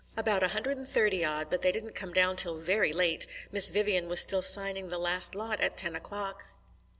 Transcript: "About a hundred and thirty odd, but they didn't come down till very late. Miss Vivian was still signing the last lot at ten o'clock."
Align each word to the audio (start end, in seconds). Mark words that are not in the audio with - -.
"About 0.17 0.41
a 0.41 0.47
hundred 0.47 0.77
and 0.79 0.87
thirty 0.87 1.23
odd, 1.23 1.51
but 1.51 1.61
they 1.61 1.71
didn't 1.71 1.93
come 1.93 2.11
down 2.11 2.35
till 2.35 2.57
very 2.57 2.91
late. 2.91 3.27
Miss 3.51 3.69
Vivian 3.69 4.09
was 4.09 4.19
still 4.19 4.41
signing 4.41 4.89
the 4.89 4.97
last 4.97 5.35
lot 5.35 5.59
at 5.59 5.77
ten 5.77 5.95
o'clock." 5.95 6.47